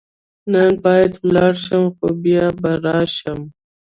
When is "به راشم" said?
2.61-3.39